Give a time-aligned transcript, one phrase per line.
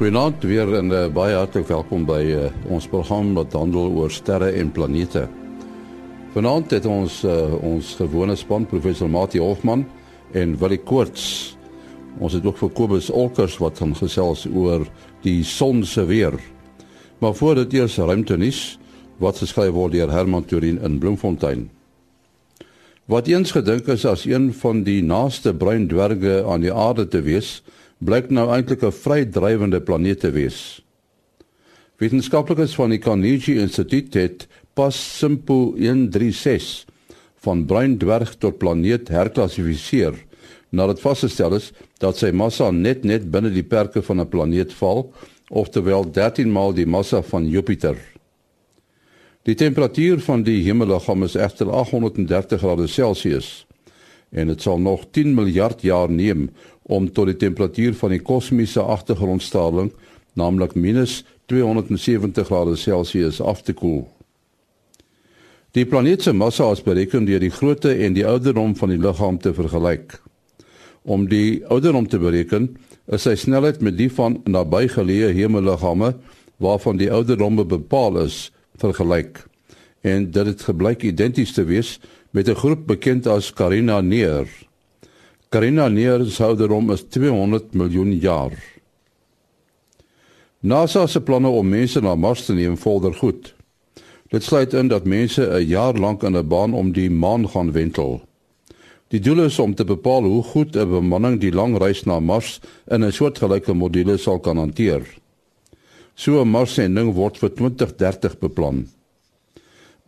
[0.00, 4.46] Goeienaand weer en uh, baie hartlik welkom by uh, ons program wat handel oor sterre
[4.56, 5.26] en planete.
[6.32, 9.82] Vanaand het ons uh, ons gewone span professor Mati Hofman
[10.32, 11.26] en Willie Koorts.
[12.16, 14.86] Ons het ook vir Kobus Olkers wat gaan gesels oor
[15.20, 16.38] die son se weer.
[17.20, 18.62] Maar voor dit eers ruimtenis
[19.20, 21.66] wat geskryf word deur Herman Turin in Bloemfontein.
[23.04, 27.20] Wat eens gedink is as een van die naaste bruin dwerge aan die aarde te
[27.20, 27.58] wees,
[28.00, 30.82] blyk nou eintlik 'n vrydrywende planeet te wees.
[31.96, 36.86] Wetenskaplikes van die Carnegie Instituut het pas Simpo 136
[37.44, 40.14] van bruin dwerg tot planeet herklassifiseer
[40.70, 45.12] nadat vasgestel is dat sy massa net net binne die perke van 'n planeet val,
[45.50, 47.96] oftewel 13 maal die massa van Jupiter.
[49.42, 53.66] Die temperatuur van die hemelliggaam is egter 830 grade Celsius
[54.30, 56.50] en dit sal nog 10 miljard jaar neem
[56.90, 59.92] om tot die temperatuur van die kosmiese agtergrondstraling,
[60.34, 64.04] naamlik minus 270 grade Celsius af te koel.
[65.70, 69.38] Die planeet se massa is bereken deur die grootte en die ouderdom van die liggaam
[69.38, 70.16] te vergelyk.
[71.06, 72.72] Om die ouderdom te bereken,
[73.06, 76.16] is sy snelheid met die van nabygeleë hemelliggame
[76.60, 78.50] waarvan die ouderdomme bepaal is,
[78.82, 79.44] vergelyk.
[80.02, 81.98] En dit het gebleik identies te wees
[82.30, 84.00] met 'n groep bekend as Carina
[85.50, 85.62] Neer.
[85.62, 88.52] Carina Neer se ouderdom is 200 miljoen jaar.
[90.60, 93.54] NASA se planne om mense na Mars te neem vorder goed.
[94.30, 97.72] Dit sluit in dat mense 'n jaar lank in 'n baan om die maan gaan
[97.72, 98.20] wentel.
[99.08, 102.60] Die doel is om te bepaal hoe goed 'n bemanning die lang reis na Mars
[102.88, 105.02] in 'n soortgelyke module sal kan hanteer.
[106.14, 108.86] So 'n Mars-sending word vir 2030 beplan.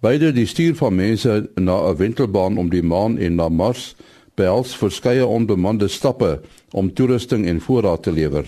[0.01, 3.97] Beide die stuur van mense na 'n wentelbaan om die maan en na Mars
[4.43, 6.41] behels verskeie onbemande stappe
[6.73, 8.47] om toerusting en voorraad te lewer.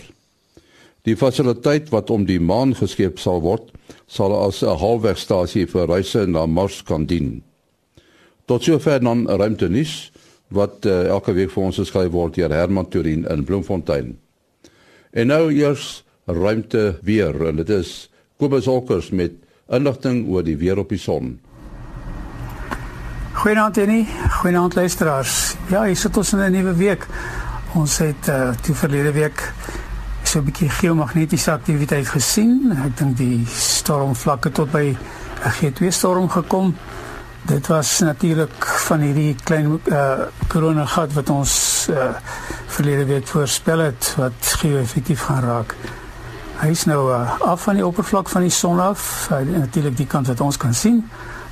[1.04, 3.68] Die fasiliteit wat om die maan geskep sal word,
[4.08, 7.42] sal as 'n halfwegstasie vir reise na Mars kan dien.
[8.46, 10.10] Tot sover dan ruimtenis
[10.48, 14.16] wat uh, elke week vir ons geskryf word deur Herman Turin in Bloemfontein.
[15.12, 19.32] En nou eers ruimte weer en dit is Kobus Olkers met
[19.68, 21.38] inligting oor die weer op die son.
[23.44, 25.54] Goeienaand Annie, goeienaand luisteraars.
[25.68, 27.06] Ja, hier sit ons in 'n nuwe week.
[27.74, 29.52] Ons het uh die verlede week
[30.22, 32.72] so 'n bietjie geomagnetiese aktiwiteit gesien.
[32.84, 34.96] Ek dink die stormvlakke tot by
[35.44, 36.76] 'n G2 storm gekom.
[37.42, 40.12] Dit was natuurlik van hierdie klein uh
[40.48, 42.16] korona gat wat ons uh
[42.66, 45.76] verlede week voorspel het wat geo-effektief gaan raak.
[46.60, 50.06] Hy is nou uh, af van die oppervlak van die son af, uh, natuurlik die
[50.06, 51.04] kant wat ons kan sien.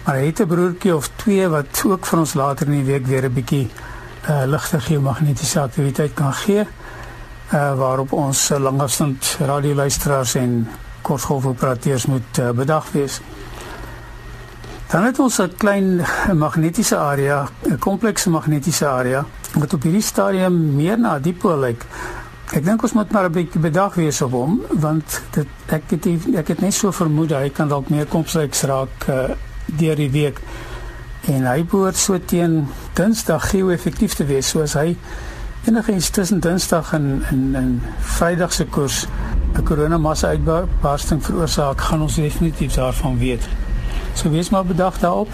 [0.05, 3.07] Maar hy het 'n broertjie of twee wat ook vir ons later in die week
[3.07, 3.71] weer 'n bietjie
[4.29, 6.67] uh ligte geomagnetiese aktiwiteit kan gee.
[7.53, 10.69] Uh waarop ons uh, langafstand radioluisteraars en
[11.03, 13.21] kortgolfoperateurs moet uh, bedag wees.
[14.87, 16.01] Dan het ons 'n klein
[16.35, 19.25] magnetiese area, 'n komplekse magnetiese area
[19.55, 21.87] wat op hierdie stadium meer na 'n dipool lyk.
[22.53, 26.07] Ek dink ons moet maar 'n bietjie bedag wees op hom want dit ek het
[26.35, 29.31] ek het net so vermoed hy kan dalk meer kompleks raak uh
[29.67, 30.41] deur die week
[31.31, 34.97] en hy behoort so teen Dinsdag geo-effektief te wees soos hy
[35.67, 37.83] enigiets tussen Dinsdag en en en
[38.17, 39.07] Vrydag se koers
[39.55, 43.49] 'n koronamassa uitbarsting veroorsaak gaan ons definitief daarvan weet.
[44.15, 45.29] So wees maar bedag daarop.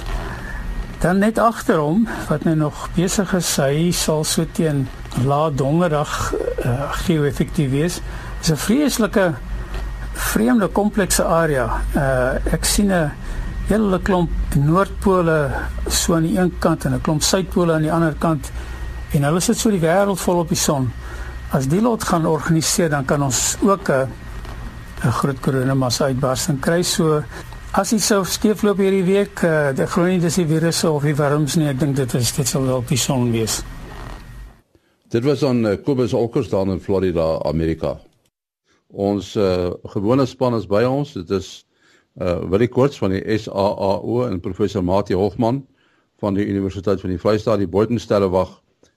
[0.98, 4.88] Dan net agter hom wat nou nog besig is, hy sal so teen
[5.24, 6.34] laat donderdag
[6.64, 8.00] uh, geo-effektief wees.
[8.40, 9.34] Dis 'n vreeslike
[10.12, 11.80] vreemde komplekse area.
[11.96, 13.12] Uh, ek sien 'n
[13.68, 15.36] hele klomp noordpole
[15.92, 18.50] so aan die een kant en 'n klomp suidpole aan die ander kant
[19.12, 20.90] en hulle sit so die wêreld vol op die son.
[21.52, 24.08] As die lot gaan organiseer dan kan ons ook 'n
[25.04, 27.22] 'n groot koronamassa uitbarsting kry so
[27.72, 31.56] as dit sou skeefloop hierdie week, uh, die groen dis die virusse of die warms
[31.56, 33.62] nie, ek dink dit is dit sal wel op die son wees.
[35.10, 37.98] Dit was aan uh, Kobus Olkers daar in Florida, Amerika.
[38.88, 41.12] Ons uh, gewone span is by ons.
[41.12, 41.67] Dit is
[42.18, 45.62] uh Willie Koorts van die SAAO en professor Mati Hofman
[46.18, 48.56] van die Universiteit van die Vrystaat, die Buitensterrewag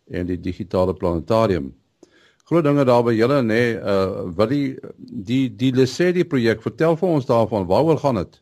[0.10, 1.70] en die Digitale Planetarium.
[2.50, 7.30] Groot dinge daar by julle nê, uh Willie, die die Lesedi projek, vertel vir ons
[7.30, 8.42] daarvan, waaroor gaan dit?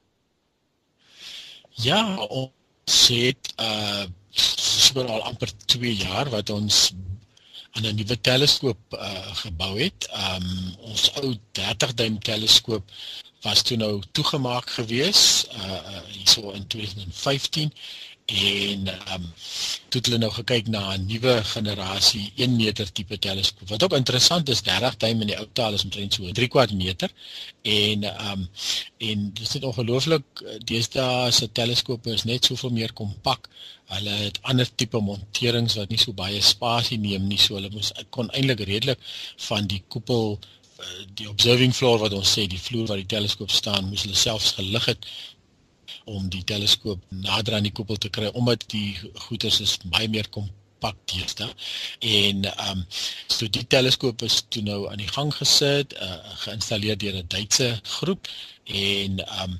[1.83, 4.07] Ja, ons het uh
[4.39, 6.93] so al amper 2 jaar wat ons
[7.77, 10.07] aan 'n nuwe teleskoop uh gebou het.
[10.09, 10.47] Um
[10.89, 12.83] ons ou 30 duim teleskoop
[13.41, 17.71] was toe nou toegemaak gewees uh, uh hierso in 2015
[18.29, 19.33] en ehm um,
[19.89, 23.69] toe het hulle nou gekyk na 'n nuwe generasie 1 meter tipe teleskoop.
[23.69, 26.73] Wat ook interessant is, 30 duim in die ou taal is omtrent so 3 kwart
[26.73, 27.09] meter
[27.61, 28.49] en ehm um,
[28.97, 30.25] en dit is ongelooflik
[30.63, 33.49] deesdae se teleskope is net soveel meer kompak.
[33.85, 37.91] Hulle het ander tipe monterings wat nie so baie spasie neem nie, so hulle moes
[38.09, 38.99] kon eintlik redelik
[39.49, 40.39] van die koepel
[41.19, 44.51] die observing floor wat ons sê die vloer waar die teleskoop staan moes hulle selfs
[44.57, 45.07] gelig het
[46.09, 48.97] om die teleskoop nader aan die koepel te kry omdat die
[49.27, 51.49] goeders is baie meer kompak deesdae.
[51.99, 52.85] En ehm um,
[53.27, 57.69] so die teleskoop is toe nou aan die gang gesit, uh, geïnstalleer deur 'n Duitse
[57.99, 58.29] groep
[58.65, 59.59] en ehm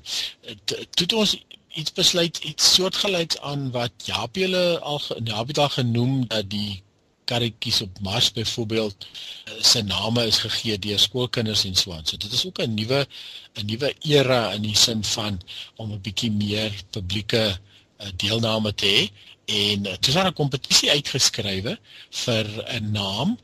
[0.90, 1.36] toe ons
[1.80, 6.82] iets besluit iets soortgelyks aan wat Japie hulle al Japie daar genoem dat die
[7.30, 12.06] karretjies op Mars byvoorbeeld eh, se name is gegee deur skoolkinders en so aan.
[12.06, 13.06] So dit is ook 'n nuwe
[13.54, 15.40] 'n nuwe era in die sin van
[15.76, 19.02] om 'n bietjie meer publieke uh, deelname te hê
[19.44, 21.78] en uh, toe daar 'n kompetisie uitgeskrywe
[22.24, 22.46] vir
[22.78, 23.38] 'n naam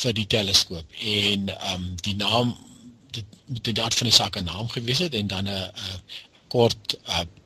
[0.00, 2.56] vir die teleskoop en um die naam
[3.10, 5.70] dit moet die daad van die saak 'n naam gewees het en dan 'n
[6.48, 7.37] kort uh, 'n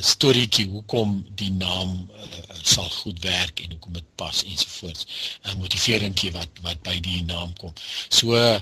[0.00, 5.06] storieetjie hoekom die naam uh, sal goed werk en hoekom dit pas ensovoorts.
[5.42, 7.72] 'n Motiveringkie wat wat by die naam kom.
[8.08, 8.60] So uh,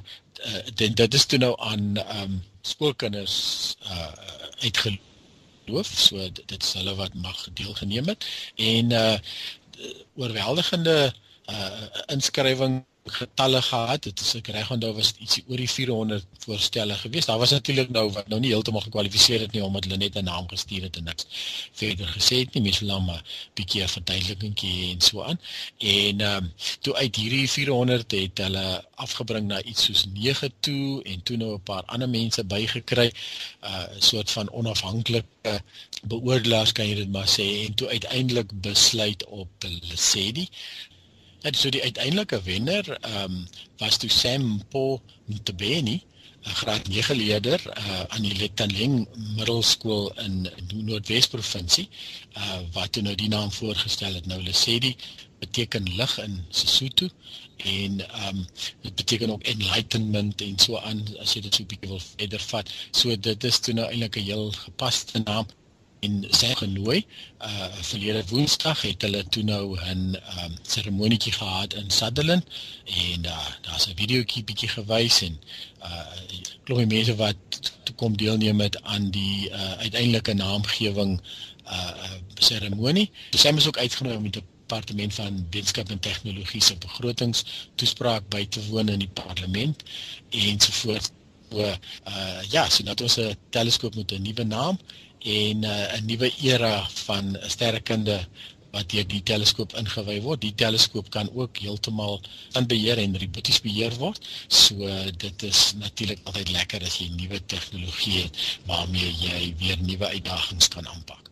[0.74, 4.12] dit dit is toe nou aan ehm um, skoolkinders uh
[4.60, 5.88] uitgeloof.
[5.94, 8.26] So dit is hulle wat mag deelgeneem het
[8.56, 9.16] en uh
[10.16, 11.14] oorweldigende
[11.48, 14.02] uh inskrywing getalle gehad.
[14.02, 17.26] Dit is ek reg onthou was ietsie oor die 400 voorstelle gewees.
[17.26, 20.24] Daar was natuurlik nou wat nou nie heeltemal gekwalifiseer het nie omdat hulle net 'n
[20.24, 21.26] naam gestuur het en niks
[21.72, 22.62] verder gesê het nie.
[22.62, 25.40] Mense wil maar 'n bietjie 'n verduidelikingkie en so aan.
[25.78, 31.02] En ehm um, toe uit hierdie 400 het hulle afgebring na iets soos 9 toe
[31.02, 33.08] en toe nou 'n paar ander mense bygekry.
[33.08, 35.62] 'n uh, soort van onafhanklike
[36.02, 39.48] beoordelaars kan jy dit maar sê en toe uiteindelik besluit op
[39.90, 40.48] Lesedi
[41.40, 43.34] Ja, so die uiteindelike wenner ehm um,
[43.78, 44.96] was toe Sam Paul
[45.30, 46.00] Ntebeni,
[46.42, 49.06] 'n graad 9 leerder uh, aan die Letaneng
[49.36, 51.88] Middelskool in Noordwes provinsie,
[52.34, 54.26] uh, wat nou die naam voorgestel het.
[54.26, 54.96] Nou Lesedi
[55.38, 57.08] beteken lig in Sesotho
[57.56, 58.46] en ehm um,
[58.80, 62.42] dit beteken ook enlightenment en so aan as jy dit so 'n bietjie wil verder
[62.50, 62.74] vat.
[62.90, 65.46] So dit is toe nou eintlik 'n heel gepaste naam
[66.00, 67.06] en sy genooi.
[67.42, 72.44] Uh verlede Woensdag het hulle toe nou 'n um seremonietjie gehad in Sutherland
[72.84, 75.38] en uh daar's 'n videoetjie bietjie gewys en
[75.82, 76.06] uh
[76.64, 77.36] glo die mense wat
[77.82, 81.20] toe kom deelneem het aan die uh uiteindelike naamgewing
[81.66, 83.10] uh seremonie.
[83.30, 88.46] Sy is ook uitgenooi om die departement van wetenskap en tegnologie se begrotings toespraak by
[88.46, 89.82] te woon in die parlement
[90.30, 91.10] ensovoorts.
[91.50, 94.78] So uh ja, so dat ons 'n teleskoop met 'n nuwe naam
[95.24, 98.20] en uh, 'n nuwe era van sterrekunde
[98.70, 100.42] wat deur die teleskoop ingewy word.
[100.44, 102.20] Die teleskoop kan ook heeltemal
[102.58, 104.20] in beheer en roboties beheer word.
[104.48, 109.80] So uh, dit is natuurlik altyd lekker as jy nuwe tegnologie het waarmee jy weer
[109.82, 111.30] nuwe uitdagings kan aanpak.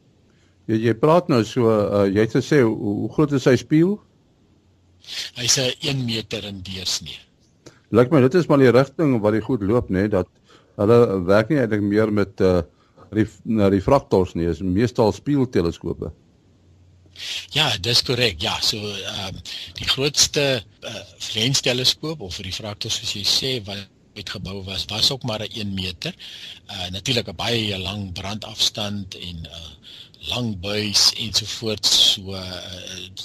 [0.67, 3.99] Jy jy praat nou so uh, jy het gesê hoe, hoe groot is sy spieël?
[5.37, 7.21] Hy's 'n 1 meter in deursnee.
[7.94, 10.27] Lyk my dit is maar die rigting wat hy goed loop nê nee, dat
[10.77, 12.62] hulle werk nie eintlik meer met uh,
[13.11, 16.12] ref, na refraktors nie, is meestal spieelteleskope.
[17.56, 18.41] Ja, dis korrek.
[18.43, 19.43] Ja, so ehm um,
[19.79, 21.03] die grootste uh,
[21.34, 23.86] lensteleskoop of refraktors soos jy sê wat
[24.17, 26.15] uitgebou was, was ook maar 'n 1 meter.
[26.69, 29.70] Uh natuurlik 'n baie lang brandafstand en uh,
[30.29, 32.13] lang buis ensovoorts.
[32.13, 32.60] So uh,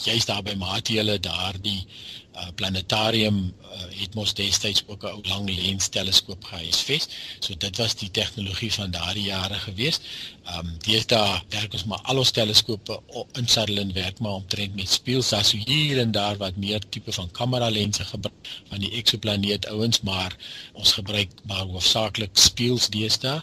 [0.04, 1.88] jy's daar by Maatjie daardie
[2.36, 7.08] uh, planetarium uh, het mos destyds ook 'n ou lang lens teleskoop gehuisves.
[7.40, 10.00] So dit was die tegnologie van daardie jare gewees.
[10.42, 12.96] Ehm um, deesdae werk ons maar al ons teleskope
[13.38, 17.14] in Sutherland werk maar omtrent met spieëls daar so hier en daar wat meer tipe
[17.14, 20.36] van kamera lense gebruik van die eksoplaneet ouens maar
[20.74, 23.38] ons gebruik maar hoofsaaklik spieëls deesdae.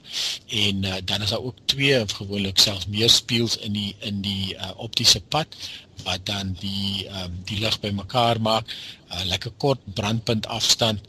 [0.65, 4.23] En uh, dan is daar ook twee of gewoonlik selfs meer spieëls in die in
[4.27, 5.55] die uh, optiese pad
[6.03, 8.71] wat dan die um, die lig bymekaar maak,
[9.13, 11.01] uh, lekker kort brandpunt afstand.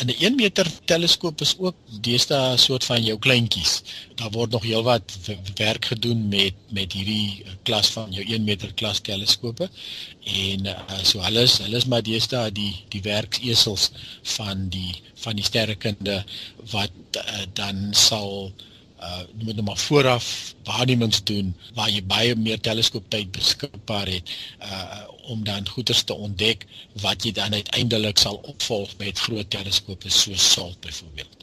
[0.00, 3.82] In 'n 1 meter teleskoop is ook deesdae 'n soort van jou kleintjies.
[4.14, 5.16] Daar word nog heelwat
[5.54, 9.70] werk gedoen met met hierdie uh, klas van jou 1 meter klas teleskope.
[10.22, 13.90] En uh, so hulle is hulle is maar deesdae die die werksesels
[14.22, 16.24] van die van die sterrekunde
[16.70, 18.75] wat uh, dan sal uh
[19.36, 25.04] jy moet nou maar vooraf waarnemings doen waar jy baie meer teleskooptyd beskikbaar het uh
[25.26, 26.66] om dan goeders te ontdek
[27.02, 31.42] wat jy dan uiteindelik sal opvolg met groot teleskope soos SALT byvoorbeeld.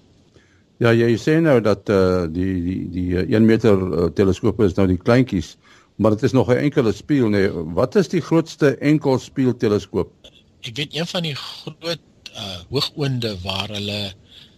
[0.80, 4.88] Ja, jy sê nou dat uh, die die die 1 meter uh, teleskope is nou
[4.88, 5.54] die kleintjies,
[5.96, 7.52] maar dit is nog 'n enkele spieël nee.
[7.76, 10.12] Wat is die grootste enkel spieël teleskoop?
[10.62, 12.00] Ek weet een van die groot
[12.34, 14.14] uh hoogoonde waar hulle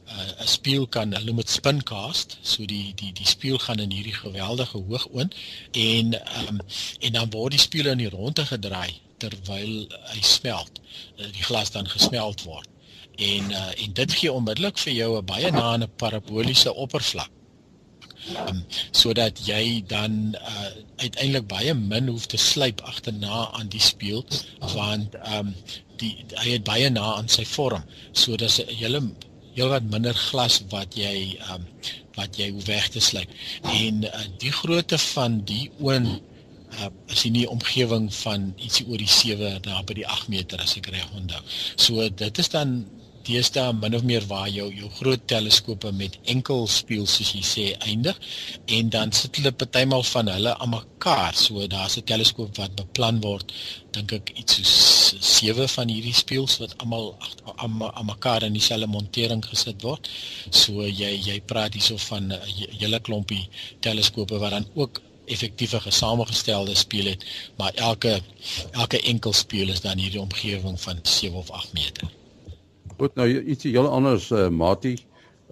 [0.08, 4.18] uh, 'n spieël kan hulle moet spincast so die die die spieël gaan in hierdie
[4.18, 5.36] geweldige hoogoond
[5.72, 6.60] en um,
[7.00, 9.76] en dan word die spieël in die ronde gedraai terwyl
[10.14, 12.70] hy smelt uh, die glas dan gesmelt word.
[13.16, 17.32] En uh, en dit gee onmiddellik vir jou 'n baie na 'n paraboliese oppervlak
[18.48, 24.26] um, sodat jy dan uh, uiteindelik baie min hoef te slyp agterna aan die spieël
[24.74, 25.54] want um,
[26.02, 29.02] die hy het baie na aan sy vorm so dis 'n hele
[29.56, 31.68] heelwat minder glas wat jy um
[32.16, 33.32] wat jy hoef weg te slyp.
[33.68, 36.06] En uh, die grootte van die oon
[36.80, 40.64] uh, is in die omgewing van ietsie oor die 7 na by die 8 meter
[40.64, 41.42] as ek reg onthou.
[41.76, 42.78] So dit is dan
[43.26, 47.66] deesdae min of meer waar jou jou groot teleskope met enkel spieël soos jy sê
[47.90, 48.20] eindig
[48.78, 53.22] en dan sit hulle partymal van hulle aan mekaar so daar's 'n teleskoop wat beplan
[53.26, 53.54] word
[53.98, 57.16] dink ek iets so sewe van hierdie spieëls wat almal
[57.56, 60.10] aan mekaar in dieselfde montering gesit word
[60.50, 62.40] so jy jy praat hierso van 'n
[62.82, 63.48] hele klompie
[63.80, 67.26] teleskope wat dan ook effektiewe gesamengestelde spieël het
[67.58, 68.22] maar elke
[68.72, 72.14] elke enkel spieël is dan hierdie omgewing van 7 of 8 meter
[72.98, 74.96] Goed nou ietsie heel anders uh, Mati.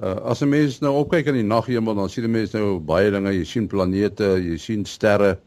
[0.02, 3.12] Uh, as 'n mens nou opkyk in die naghemel dan sien 'n mens nou baie
[3.12, 5.38] dinge, jy sien planete, jy sien sterre.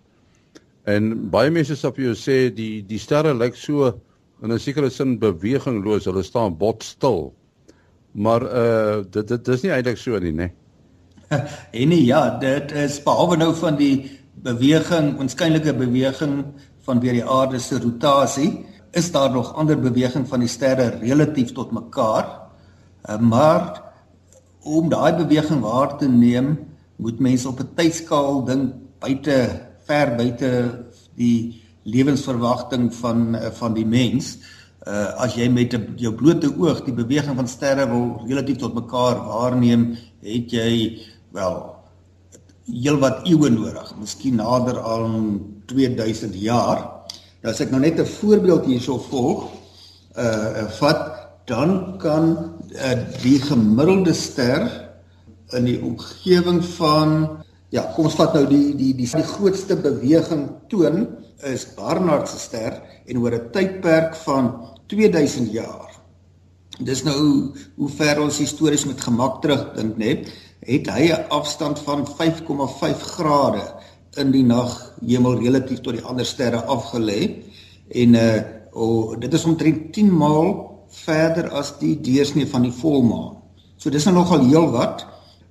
[0.86, 3.88] En baie mense sê op jou sê die die sterre lyk so
[4.42, 7.34] in 'n sekere sin bewegingloos, hulle staan bot stil.
[8.12, 10.52] Maar uh dit dit dis nie eintlik so nie, né?
[11.80, 14.10] en nee, ja, dit is behalwe nou van die
[14.46, 16.44] beweging, onskynlike beweging
[16.86, 21.52] van weer die aarde se rotasie, is daar nog ander beweging van die sterre relatief
[21.52, 22.28] tot mekaar.
[23.10, 23.82] Uh, maar
[24.62, 26.58] om daai beweging waar te neem,
[26.96, 30.50] moet mense op 'n tydskaal dink buite ver buite
[31.16, 34.36] die lewensverwagting van uh, van die mens.
[34.86, 39.18] Uh as jy met jou blote oog die beweging van sterre wil relatief tot mekaar
[39.26, 41.02] waarneem, het jy
[41.34, 41.56] wel
[42.66, 45.40] heelwat eeue nodig, miskien nader aan
[45.70, 46.82] 2000 jaar.
[47.42, 49.50] Nou as ek nou net 'n voorbeeld hierso volg,
[50.16, 54.66] uh vat dan kan uh, die gemiddelde ster
[55.54, 57.44] in die omgewing van
[57.76, 61.04] ja, kom ons vat nou die die die die grootste beweging toon
[61.44, 64.54] is Barnard se ster en oor 'n tydperk van
[64.88, 65.92] 2000 jaar.
[66.80, 70.28] Dis nou hoe ver ons histories met gemak terugdink net,
[70.60, 73.64] het hy 'n afstand van 5,5 grade
[74.16, 77.44] in die nag hemel relatief tot die ander sterre afgelê
[77.90, 78.42] en uh
[78.72, 80.48] oh, dit is omtrent 10 maal
[80.88, 83.36] verder as die deursnee van die volmaan.
[83.76, 85.06] So dis nou nogal heel wat,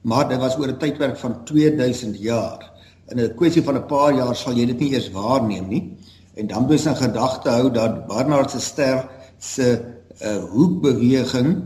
[0.05, 2.71] maar dit was oor 'n tydperk van 2000 jaar.
[3.07, 5.97] In 'n kwessie van 'n paar jaar sal jy dit nie eers waarneem nie.
[6.33, 9.81] En dan moet jy in gedagte hou dat Barnard se ster se
[10.21, 11.63] uh hoekbeweging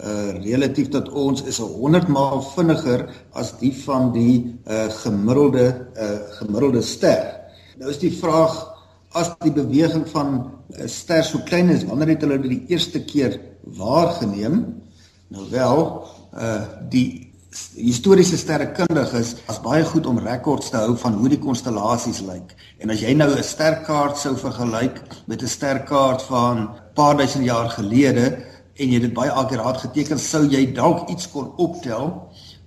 [0.00, 5.86] uh relatief tot ons is 'n 100 maal vinniger as die van die uh gemiddelde
[5.96, 7.40] uh gemiddelde ster.
[7.78, 8.68] Nou is die vraag
[9.12, 13.04] as die beweging van 'n ster so klein is, wanneer het hulle dit die eerste
[13.04, 14.82] keer waargeneem?
[15.28, 17.31] Nou wel, uh die
[17.76, 22.54] historiese sterrekundiges is baie goed om rekords te hou van hoe die konstellasies lyk.
[22.80, 27.68] En as jy nou 'n sterkaart sou vergelyk met 'n sterkaart van paar duisend jaar
[27.70, 32.14] gelede, en jy dit baie akkuraat geteken sou jy dalk iets kon optel.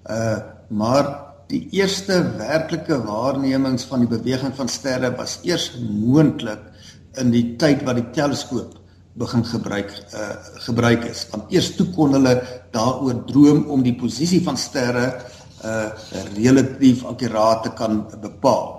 [0.10, 0.38] Uh
[0.70, 1.06] maar
[1.48, 6.64] die eerste werklike waarnemings van die beweging van sterre was eers moontlik
[7.22, 8.74] in die tyd wat die teleskoop
[9.16, 10.36] begin gebruik uh
[10.68, 11.26] gebruik is.
[11.32, 12.36] Want eers toe kon hulle
[12.76, 15.06] daaroor droom om die posisie van sterre
[15.64, 15.90] uh
[16.36, 18.74] relatief akkuraat te kan bepaal.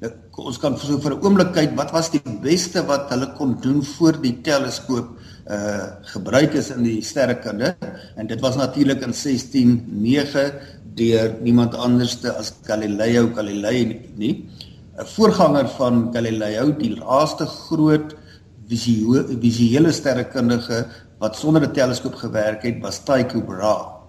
[0.00, 0.12] Nou,
[0.50, 3.82] ons kan so vir 'n oomblik kyk wat was die beste wat hulle kon doen
[3.82, 5.08] voor die teleskoop
[5.50, 7.74] uh gebruik is in die sterrekunde
[8.16, 14.46] en dit was natuurlik in 169 deur niemand anderste as Galileo Galilei nie
[14.98, 18.14] 'n voorganger van Galileo die laaste groot
[18.70, 20.84] visuele sterrekundige
[21.18, 24.00] wat sonder 'n teleskoop gewerk het was Tycho Brahe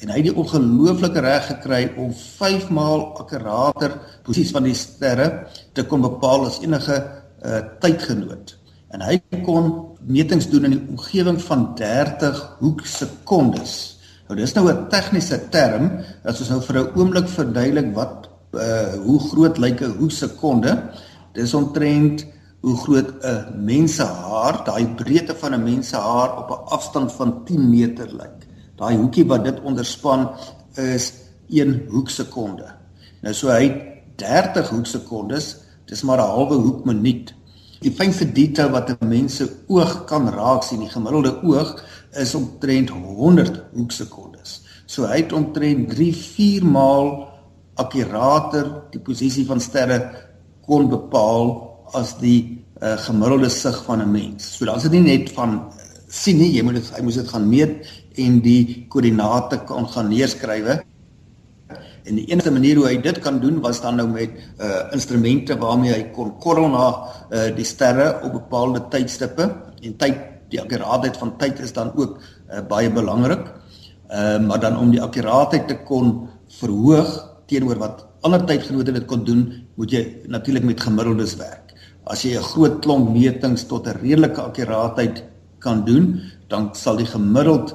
[0.00, 5.46] en hy het die ongelooflike reg gekry om 5 maal akkurater posisies van die sterre
[5.72, 6.96] te kon bepaal as enige
[7.44, 8.56] uh, tydgenoot
[8.94, 13.74] en hy kon metings doen in die omgewing van 30 hoeksekondes.
[14.28, 15.90] Nou dis nou 'n tegniese term
[16.24, 20.90] dat ons nou vir 'n oomblik verduidelik wat uh hoe groot lyk 'n hoeksekonde.
[21.32, 22.26] Dis omtrent
[22.60, 28.08] hoe groot 'n mensehaar, daai breedte van 'n mensehaar op 'n afstand van 10 meter
[28.12, 28.46] lyk.
[28.76, 30.30] Daai hoekie wat dit onderspan
[30.74, 31.12] is
[31.48, 32.66] 1 hoeksekonde.
[33.20, 33.72] Nou so hy
[34.16, 37.34] 30 hoeksekondes, dis maar 'n halwe hoekminuut.
[37.80, 42.34] Die fynste detail wat 'n mens se oog kan raak sien, die gemiddelde oog is
[42.34, 44.62] omtrent 100 hoeksekondes.
[44.86, 47.28] So hy het omtrent 3-4 maal
[47.74, 50.10] akkurater die posisie van sterre
[50.66, 54.56] kon bepaal as die uh, gemiddelde sig van 'n mens.
[54.56, 57.18] So dan is dit nie net van uh, sien nie, jy moet dit hy moes
[57.20, 57.86] dit gaan meet
[58.18, 60.80] en die koördinate kan gaan neerskrywe.
[62.08, 65.56] En die enigste manier hoe hy dit kan doen was dan nou met uh instrumente
[65.58, 66.86] waarmee hy kon korrel na
[67.30, 69.46] uh die sterre op bepaalde tydstippe
[69.82, 70.16] en tyd
[70.50, 73.46] die akkuraatheid van tyd is dan ook uh, baie belangrik.
[74.10, 76.28] Ehm uh, maar dan om die akkuraatheid te kon
[76.58, 77.12] verhoog
[77.46, 81.69] teenoor wat ander tydgenote dit kon doen, moet jy natuurlik met gemiddeldes werk.
[82.10, 85.22] As jy 'n groot klomp metings tot 'n redelike akkuraatheid
[85.58, 87.74] kan doen, dan sal die gemiddeld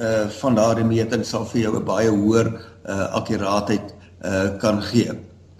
[0.00, 2.46] uh van daardie meting sal vir jou 'n baie hoër
[2.86, 3.94] uh akkuraatheid
[4.24, 5.10] uh kan gee.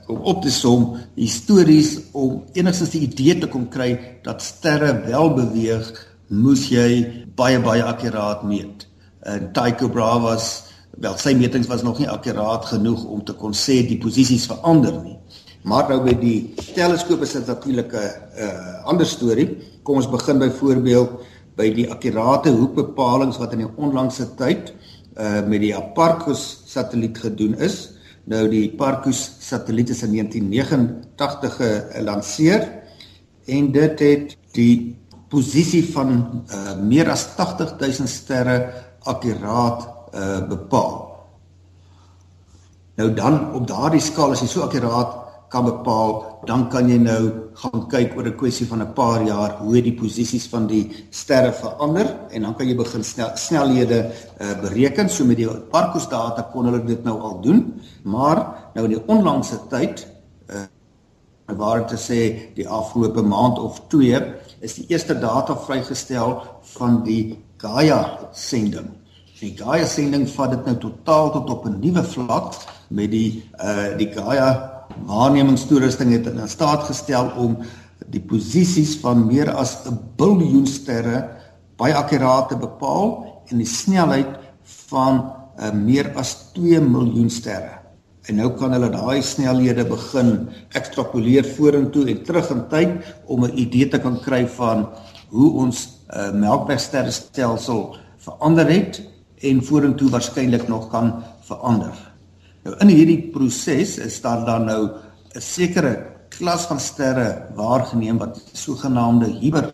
[0.07, 5.35] Om op te som, histories om enigstens die idee te kom kry dat sterre wel
[5.35, 5.91] beweeg
[6.29, 8.87] moes jy baie baie akkuraat meet.
[9.23, 10.63] En Tycho Brahe was
[10.97, 15.03] wel sy metings was nog nie akkuraat genoeg om te kon sê die posisies verander
[15.03, 15.19] nie.
[15.67, 17.99] Maar nou met die teleskoop is dit natuurlik 'n
[18.39, 19.49] uh, ander storie.
[19.83, 21.11] Kom ons begin byvoorbeeld
[21.57, 24.75] by die akkurate hoekbepalings wat in die onlangse tyd
[25.19, 27.91] uh met die Hipparcos satelliet gedoen is.
[28.25, 32.69] Nou die Hipparcos satelliet is in 1989 gelanseer
[33.47, 34.97] en dit het die
[35.29, 41.27] posisie van uh, meer as 80000 sterre akkuraat uh, bepaal.
[42.97, 45.26] Nou dan op daardie skaal as jy so akkuraat
[45.57, 47.23] kan bepaal, dan kan jy nou
[47.57, 51.53] gaan kyk oor 'n kwessie van 'n paar jaar hoe die posisies van die sterre
[51.53, 55.09] verander en dan kan jy begin snel, snelhede uh, bereken.
[55.09, 59.07] So met die Parkos data kon hulle dit nou al doen, maar nou in die
[59.07, 60.07] onlangse tyd
[60.51, 60.69] uh,
[61.57, 66.43] waar te sê die afgelope maand of 2 is die eerste data vrygestel
[66.77, 68.93] van die Gaia sending.
[69.41, 72.55] Die Gaia sending vat dit nou totaal tot op 'n nuwe vlak
[72.89, 74.76] met die uh die Gaia
[75.07, 77.59] waarnemingstoerusting het in staat gestel om
[78.07, 81.29] die posisies van meer as 'n biljoen sterre
[81.77, 84.39] baie akkuraat te bepaal en die snelheid
[84.89, 85.21] van
[85.59, 87.77] uh, meer as 2 miljoen sterre.
[88.27, 93.59] En nou kan hulle daai snelhede begin ekstrapoleer vorentoe en terug in tyd om 'n
[93.59, 94.89] idee te kan kry van
[95.29, 99.03] hoe ons uh, Melkwegsterrestelsel verander het
[99.43, 102.16] en vorentoe waarskynlik nog kan verander.
[102.67, 104.83] Nou in hierdie proses is daar dan nou
[105.35, 105.93] 'n sekere
[106.35, 109.73] klas van sterre waargeneem wat sogenaamde hyper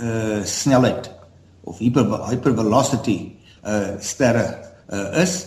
[0.00, 1.10] uh snelheid
[1.64, 4.46] of hyper hypervelocity uh sterre
[4.88, 5.46] uh is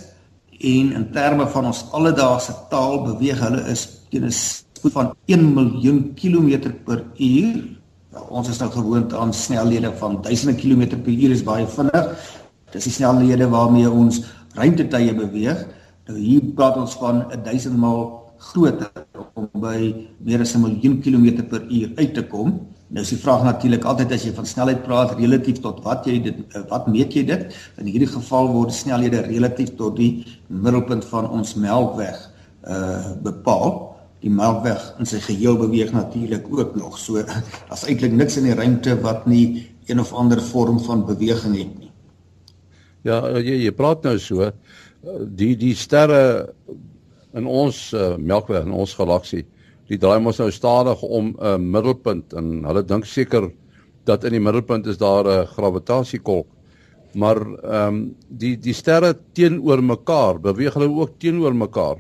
[0.60, 5.54] en in terme van ons alledaagse taal beweeg hulle is teen 'n spoed van 1
[5.54, 7.56] miljoen kilometer per uur.
[8.13, 12.06] Nou, ons is nou gewoond aan snelhede van duisende kilometer per uur is baie vinnig.
[12.71, 14.21] Dis die snelhede waarmee ons
[14.54, 15.65] ruimtetye beweeg.
[16.06, 18.04] Nou hier praat ons van 1000 maal
[18.52, 18.91] groter
[19.34, 19.78] om by
[20.22, 22.60] meer as 'n miljoen kilometer per uur uit te kom.
[22.88, 26.22] Nou is die vraag natuurlik altyd as jy van snelheid praat relatief tot wat jy
[26.22, 27.56] dit eh, wat meet jy dit?
[27.78, 32.30] In hierdie geval word snelhede relatief tot die middelpunt van ons Melkweg
[32.68, 33.96] uh bepaal.
[34.22, 36.98] Die Melkweg in sy geheel beweeg natuurlik ook nog.
[36.98, 37.24] So
[37.74, 41.80] as eintlik niks in die ruimte wat nie een of ander vorm van beweging het
[41.80, 41.91] nie.
[43.06, 44.52] Ja, jy jy praat nou so
[45.38, 46.54] die die sterre
[47.34, 49.46] in ons uh, Melkweg in ons galaksie
[49.89, 53.52] die draai mos nou stadig om 'n uh, middelpunt en hulle dink seker
[54.06, 56.48] dat in die middelpunt is daar 'n gravitasiekolk.
[57.13, 61.98] Maar ehm um, die die sterre teenoor mekaar, beweeg hulle ook teenoor mekaar.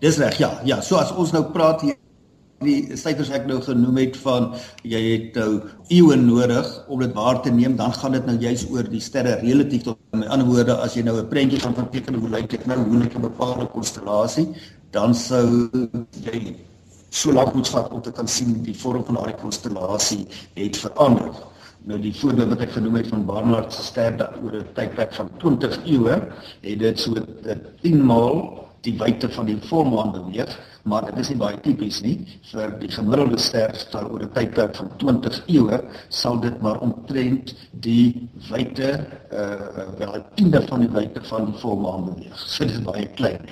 [0.00, 0.60] Dis reg, ja.
[0.64, 1.96] Ja, so as ons nou praat hier
[2.64, 7.42] die syfers ek nou genoem het van jy het nou eeue nodig om dit waar
[7.42, 10.76] te neem, dan gaan dit nou juis oor die sterre relatief tot met ander woorde
[10.76, 13.66] as jy nou 'n prentjie van verteken hoe lyk dit nou hoe lyk 'n bepaalde
[13.66, 14.48] konstellasie,
[14.90, 15.70] dan sou
[16.24, 16.56] jy
[17.10, 21.32] so lank moet vat om te kan sien die vorm van daardie konstellasie het verander.
[21.84, 25.14] Nou die voorbeeld wat ek genoem het van Barnard se ster dat oor 'n tydperk
[25.14, 26.16] van 20 eeue
[26.60, 27.14] het dit so
[27.82, 32.16] 10 maal die wyte van die volmaan beweeg, maar dit is nie baie tipies nie
[32.50, 37.54] vir die gemiddelde ster stel oor 'n tydperk van 20 eeue sal dit maar omtrent
[37.86, 38.90] die wyte
[39.30, 42.38] uh wel 'n tiende van die wyte van die volmaan beweeg.
[42.38, 43.46] So dit is baie klein.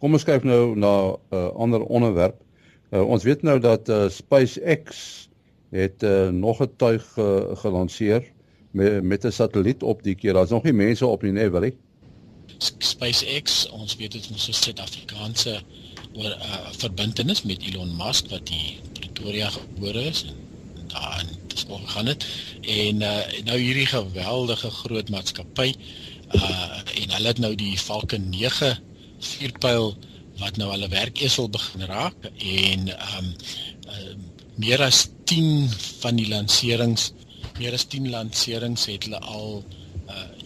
[0.00, 2.42] Kom ons kyk nou na 'n uh, ander onderwerp.
[2.90, 5.28] Uh, ons weet nou dat uh, SpaceX
[5.70, 8.22] het uh, nog 'n tuig uh, gelanseer
[9.02, 10.32] met 'n satelliet op die keer.
[10.32, 11.76] Daar's nog nie mense op nie, nee, wel nie.
[12.62, 15.54] SpaceX, ons weet dit is 'n Suid-Afrikaanse
[16.12, 21.64] oor 'n uh, verbintenis met Elon Musk wat die Pretoria gebore is en daar dis
[21.68, 22.26] ook gaan dit
[22.60, 25.74] en uh, nou hierdie geweldige groot maatskappy
[26.36, 28.78] uh en hulle het nou die Falcon 9
[29.18, 29.96] vuurpyl
[30.40, 33.28] wat nou hulle werkesel begin raak en um
[33.88, 34.14] uh,
[34.54, 35.68] meer as 10
[36.00, 37.12] van die lanserings
[37.58, 39.81] meer as 10 lanserings het hulle al uh,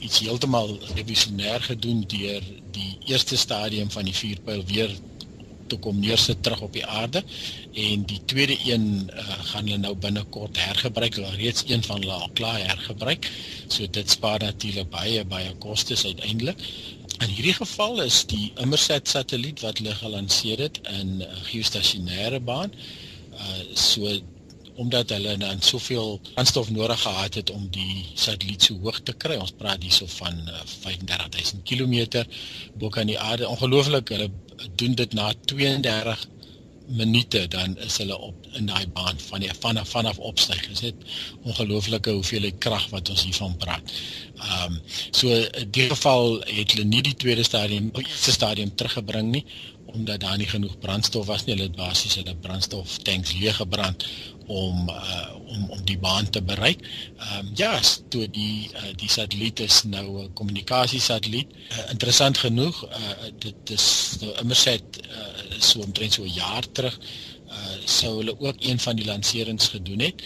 [0.07, 2.43] iets heeltemal revolusionêr gedoen deur
[2.77, 4.93] die eerste stadium van die vuurpyl weer
[5.71, 7.23] toe kom neersit terug op die aarde.
[7.75, 11.19] En die tweede een uh, gaan hulle nou binnekort hergebruik.
[11.19, 13.31] Hulle reeds een van hulle al klaar hergebruik.
[13.67, 16.63] So dit spaar natuurlik baie baie kostes uiteindelik.
[17.19, 22.73] In hierdie geval is die Immersat satelliet wat hulle gelanseer het in 'n geostasionêre baan
[23.33, 24.19] uh, so
[24.77, 29.37] omdat hulle dan soveel aanstof nodig gehad het om die satelliet so hoog te kry.
[29.41, 32.25] Ons praat hierso van uh, 35000 km
[32.75, 33.49] bo kan die aarde.
[33.49, 34.31] Ongelooflik, hulle
[34.77, 36.27] doen dit na 32
[36.87, 40.61] minute dan is hulle op in daai baan van die vanaf vanaf opstyg.
[40.67, 40.95] Dit is net
[41.43, 43.93] ongelooflike hoeveelheid krag wat ons hiervan praat.
[44.37, 48.75] Ehm um, so in die geval het hulle nie die tweede stadium, die eerste stadium
[48.75, 49.45] teruggebring nie
[49.87, 51.55] omdat daar nie genoeg brandstof was nie.
[51.55, 54.07] Hulle het basies hulle brandstof tanks leeg gebrand
[54.47, 56.81] om uh, om om die baan te bereik.
[57.19, 61.49] Ehm um, ja, toe die uh, die satelliet is nou 'n kommunikasiesatelliet.
[61.71, 66.73] Uh, interessant genoeg, uh, dit is nou immer sê uh, so omtrent so 'n jaar
[66.73, 66.99] terug
[67.49, 70.23] uh, sou hulle ook een van die lanserings gedoen het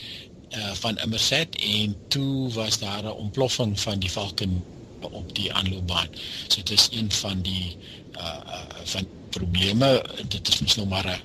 [0.57, 4.65] uh, van Immersat en toe was daar 'n ontploffing van die Falcon
[5.01, 6.09] op die aanloopbaan.
[6.49, 7.77] So dit is een van die
[8.17, 8.39] uh
[8.85, 9.89] van probleme.
[10.29, 11.21] Dit is mos nou maar 'n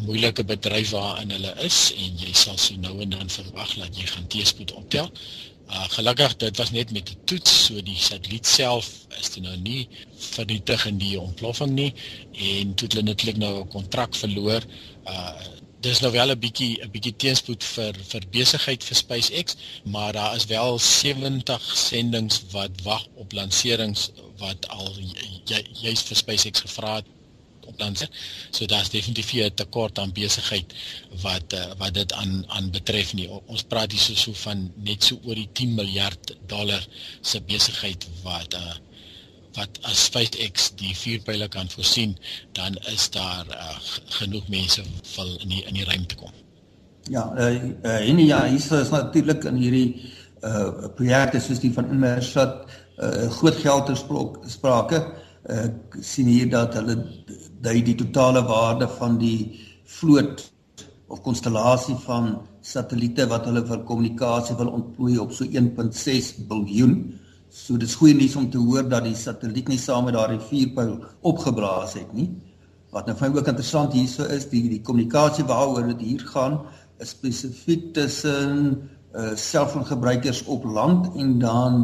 [0.00, 3.96] 'n moeilike bedryf waarin hulle is en jy sal so nou en dan verwag dat
[3.96, 5.10] jy gaan teespoed optel.
[5.70, 8.86] Uh gelukkig dit was net met 'n toets, so die satelliet self
[9.20, 11.94] is dit nou nie vernietig in die ontploffing nie
[12.32, 14.62] en toe hulle netlik nou 'n kontrak verloor.
[15.04, 15.34] Uh
[15.80, 20.36] dis nou wel 'n bietjie 'n bietjie teenspoed vir vir besigheid vir SpaceX, maar daar
[20.36, 24.92] is wel 70 sendinge wat wag op lanserings wat al
[25.82, 27.06] juist vir SpaceX gevra het
[27.66, 28.08] op landse.
[28.50, 30.74] So daar's definitief 'n tekort aan besigheid
[31.22, 33.28] wat uh, wat dit aan aan betref nie.
[33.46, 36.86] Ons praat hier so so van net so oor die 10 miljard dollar
[37.20, 38.74] se besigheid wat uh,
[39.56, 42.16] wat as SpaceX die vuurpyle kan voorsien,
[42.52, 43.78] dan is daar uh,
[44.20, 44.84] genoeg mense
[45.16, 46.32] wil in die in die ruimte kom.
[47.10, 50.12] Ja, eh uh, en ja, hier is natuurlik in hierdie
[50.44, 53.96] uh projekte soos die van Inmarsat uh groot geld ter
[54.46, 55.02] sprake.
[55.48, 56.96] Ek uh, sien hier dat hulle
[57.60, 60.44] dui die totale waarde van die vloot
[61.08, 66.94] of konstellasie van satelliete wat hulle vir kommunikasie wil ontplooi op so 1.6 biljoen.
[67.50, 70.92] So dis goeie nuus om te hoor dat die satelliet nie saam met daardie vuurpyl
[71.26, 72.28] opgeblaas het nie.
[72.94, 76.60] Wat nou vir my ook interessant hierso is, die die kommunikasie waaroor dit hier gaan,
[77.02, 78.76] is spesifiek tussen
[79.10, 81.80] uh selfoongebruikers op land en dan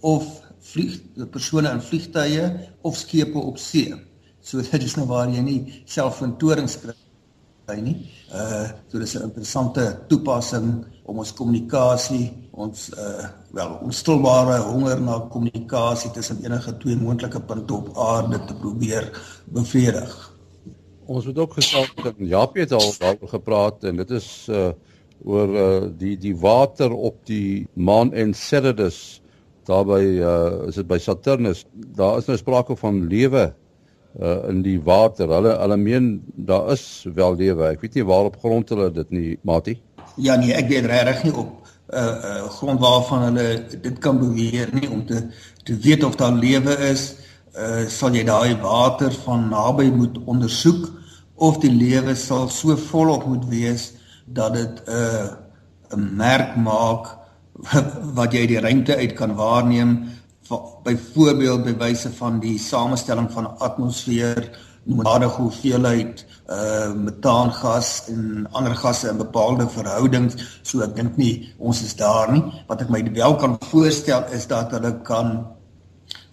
[0.00, 0.24] of
[0.72, 0.96] vlieg
[1.34, 2.48] persone in vliegtye
[2.80, 3.92] of skepe op see.
[4.40, 6.96] So dit is nou waar jy nie selfvertorings kry
[7.82, 7.96] nie.
[8.34, 15.00] Uh so dis 'n interessante toepassing om ons kommunikasie, ons uh wel, ons stilbare honger
[15.00, 19.10] na kommunikasie tussen enige twee moontlike punte op aarde te probeer
[19.44, 20.32] bevredig.
[21.06, 24.72] Ons het ook gesê dat Japie het al daaroor gepraat en dit is uh
[25.24, 29.22] oor uh die die water op die maan Enceladus
[29.64, 31.66] daarby uh is dit by Saturnus.
[31.72, 33.52] Daar is nou sprake van lewe
[34.20, 35.28] uh in die water.
[35.28, 37.70] Hulle hulle meen daar is wel lewe.
[37.72, 39.78] Ek weet nie waarop grond hulle dit nie, Matie.
[40.16, 41.58] Ja nee, ek weet regtig nie op
[41.92, 43.46] uh uh grond waarvan hulle
[43.80, 45.28] dit kan beweer nie om te
[45.64, 47.14] te weet of daar lewe is.
[47.56, 50.90] Uh sal jy daai water van naby moet ondersoek
[51.36, 53.92] of die lewe sal so volop moet wees
[54.26, 55.28] dat dit 'n uh,
[55.96, 57.18] 'n merk maak
[58.18, 59.96] wat jy die ruimte uit kan waarneem
[60.82, 64.50] byvoorbeeld by wyse van die samestelling van 'n atmosfeer,
[64.84, 70.34] noemenswaardige hoeveelheid uh metaangas en ander gasse in bepaalde verhoudings.
[70.62, 72.42] So ek dink nie ons is daar nie.
[72.66, 75.46] Wat ek my wel kan voorstel is dat hulle kan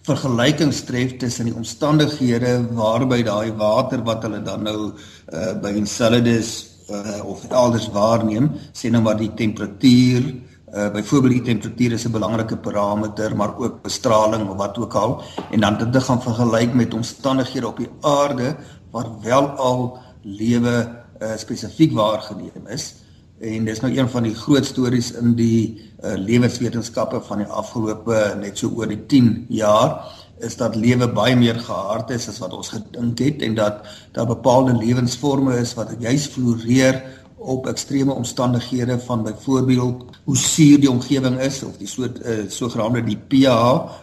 [0.02, 4.92] vergelykings tref tussen die omstandighede waarby daai water wat hulle dan nou
[5.32, 11.42] uh by Enceladus uh of elders waarneem, sê nou maar die temperatuur, Uh byvoorbeeld die
[11.42, 16.02] temperatuur is 'n belangrike parameter, maar ook bestraling of wat ook al en dan dit
[16.02, 18.56] gaan vergelyk met omstandighede op die aarde
[18.90, 20.88] waar wel al lewe
[21.20, 22.94] uh spesifiek waargeneem is.
[23.40, 28.36] En dis nou een van die groot stories in die uh lewenswetenskappe van die afgelope
[28.40, 30.04] net so oor die 10 jaar
[30.40, 34.26] is dat lewe baie meer gehard is as wat ons gedink het en dat daar
[34.26, 37.02] bepaalde lewensvorme is wat juis floreer
[37.40, 43.02] op ekstreme omstandighede van byvoorbeeld hoe suur die omgewing is of die soort uh, sogenaamde
[43.04, 43.54] die pH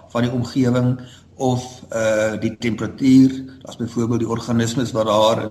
[0.10, 0.98] van die omgewing
[1.38, 3.44] of uh die temperatuur.
[3.62, 5.50] Daar's byvoorbeeld die organismes wat daar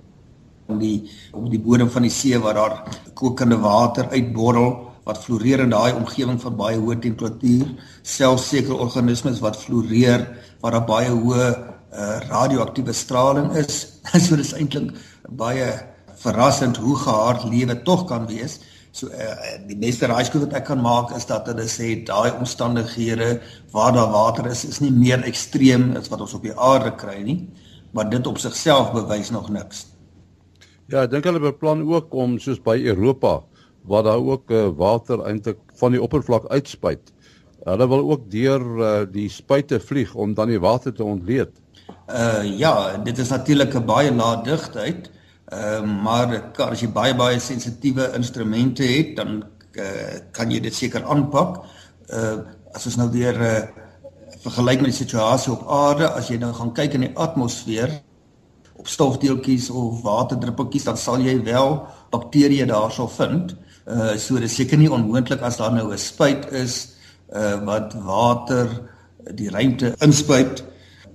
[0.67, 4.75] in die op die bodem van die see waar daar kokende water uitborrel
[5.07, 7.67] wat floreer in daai omgewing van baie hoë temperatuur.
[8.01, 10.27] Selfs sekere organismes wat floreer
[10.59, 13.85] waar daar baie hoë uh radioaktiewe straling is.
[14.27, 14.91] So dis eintlik
[15.29, 15.71] baie
[16.21, 18.59] verrassend hoe gehard lewe tog kan wees.
[18.91, 19.35] So uh,
[19.67, 23.37] die beste raaiskoot wat ek kan maak is dat hulle sê daai omstandighede
[23.75, 27.19] waar daar water is is nie meer ekstreem as wat ons op die aarde kry
[27.25, 27.43] nie,
[27.93, 29.85] maar dit op sigself bewys nog niks.
[30.87, 33.41] Ja, ek dink hulle beplan ook om soos by Europa
[33.87, 37.13] waar daar ook uh, water eintlik van die oppervlak uitspuit.
[37.67, 41.53] Hulle wil ook deur uh, die spuite vlieg om dan die water te ontleed.
[42.07, 45.11] Uh ja, dit is natuurlik 'n baie lae digtheid.
[45.47, 49.37] Ehm uh, maar kan, as jy baie baie sensitiewe instrumente het, dan
[49.79, 51.61] uh, kan jy dit seker aanpak.
[52.11, 52.37] Uh
[52.75, 53.51] as ons nou weer uh,
[54.43, 57.95] vergelyk met die situasie op aarde, as jy nou gaan kyk in die atmosfeer
[58.77, 61.79] op stofdeeltjies of waterdruppeltjies, dan sal jy wel
[62.11, 63.55] bakterieë daarso vind.
[63.87, 66.97] Uh so dis seker nie onmoontlik as daar nou 'n spuit is
[67.31, 68.67] uh wat water
[69.31, 70.63] die ruimte inspuit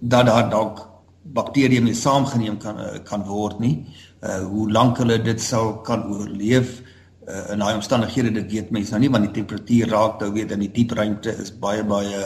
[0.01, 0.89] dat daar dalk
[1.23, 3.77] bakterieë mee saamgeneem kan kan word nie
[4.23, 6.81] uh hoe lank hulle dit sal kan oorleef
[7.29, 10.55] uh, in daai omstandighede dit weet mense nou nie want die temperatuur raak nou weet
[10.55, 12.21] in die diep ruimte is baie baie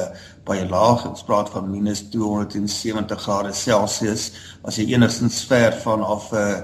[0.44, 4.30] baie laag ons praat van minus 270 grade Celsius
[4.62, 6.59] as jy enigstens ver van af 'n uh,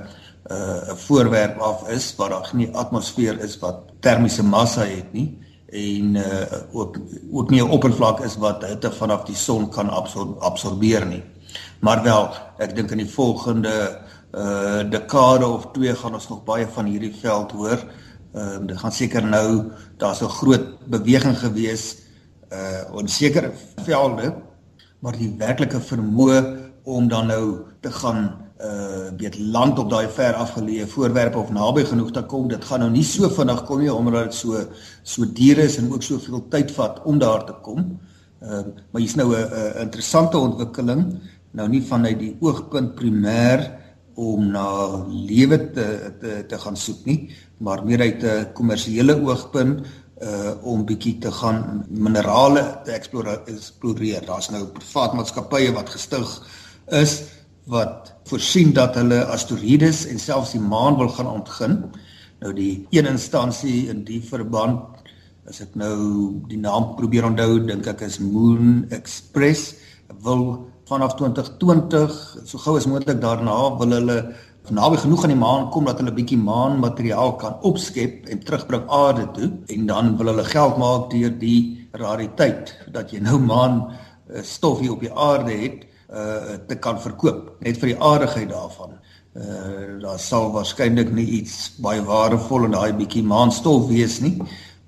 [0.51, 5.31] 'n uh, voorwerp af is waar daar nie atmosfeer is wat termiese massa het nie
[5.73, 6.23] en uh,
[6.73, 6.99] ook
[7.33, 11.23] ook nie 'n oppervlak is wat hitte vanaf die son kan absor absorbeer nie.
[11.81, 14.01] Maar wel, ek dink in die volgende
[14.33, 17.83] uh dekade of twee gaan ons nog baie van hierdie veld hoor.
[18.33, 21.97] Ehm uh, dit gaan seker nou daar's 'n groot beweging gewees
[22.53, 23.53] uh op sekere
[23.85, 24.35] velde,
[24.99, 30.35] maar die werklike vermoë om dan nou te gaan uh weet land op daai ver
[30.35, 33.93] afgeleë voorwerpe of naby genoeg te kom, dit gaan nou nie so vinnig kom nie
[33.93, 34.65] omdat dit so
[35.03, 37.99] so duur is en ook soveel tyd vat om daar te kom.
[38.41, 43.82] Ehm uh, maar hier's nou 'n interessante ontwikkeling nou nie vanuit die oogpunt primêr
[44.15, 44.69] om na
[45.09, 45.87] lewe te
[46.21, 49.87] te te gaan soek nie, maar meer uit 'n kommersiële oogpunt
[50.23, 54.27] uh om bietjie te gaan minerale te eksploreer.
[54.27, 56.29] Daar's nou privaat maatskappye wat gestig
[56.87, 57.23] is
[57.65, 61.91] wat voorsien dat hulle asteroïdes en selfs die maan wil gaan ontgin.
[62.41, 65.03] Nou die een instansie in die verband
[65.51, 69.75] as ek nou die naam probeer onthou, dink ek is Moon Express
[70.23, 74.17] wil vanaf 2020 so gou as moontlik daarna wil hulle
[74.71, 79.27] naby genoeg aan die maan kom dat hulle bietjie maanmateriaal kan opskep en terugbring aarde
[79.37, 84.43] toe en dan wil hulle geld maak deur die rariteit dat jy nou maan eh,
[84.43, 88.99] stof hier op die aarde het uh te kan verkoop net vir die aardigheid daarvan.
[89.33, 94.35] Uh daar sal waarskynlik nie iets baie waardevol in daai bietjie maanstof wees nie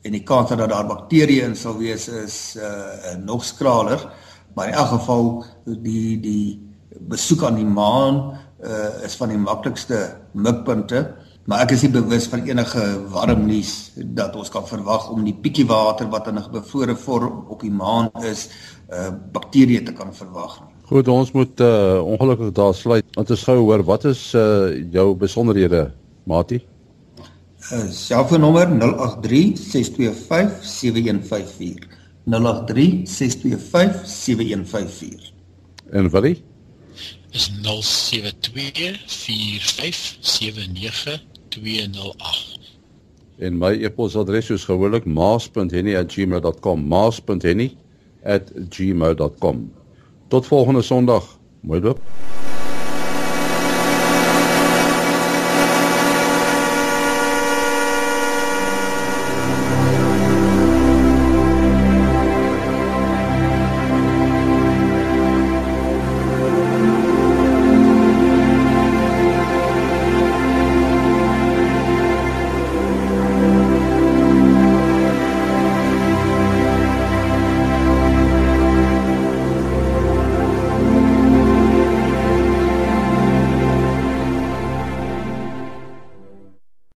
[0.04, 4.04] en die kans dat daar bakterieë in sal wees is uh nog skraler.
[4.04, 6.60] Uh maar in elk geval die die
[7.10, 11.04] besoek aan die maan uh, is van die maklikste mikpunte
[11.44, 15.34] maar ek is nie bewus van enige warm nuus dat ons kan verwag om die
[15.36, 18.48] bietjie water wat in 'n bevrore vorm op die maan is
[18.92, 20.72] uh, bakterieë te kan verwag nie.
[20.84, 23.04] Goed, ons moet uh, ongelukkig daar sluit.
[23.16, 25.92] Want ons gou hoor wat is uh, jou besonderhede,
[26.28, 26.60] Mati?
[27.72, 31.88] Uh, selfoonnommer 083 625 7154.
[32.30, 32.34] 0836257154.
[35.90, 36.42] En wat is?
[37.30, 37.66] Is 0724579208.
[43.38, 46.80] En my e-posadres is gewoonlik maas.henny@gmail.com.
[46.80, 49.72] maas.henny@gmail.com.
[50.28, 51.38] Tot volgende Sondag.
[51.60, 52.00] Mooi loop.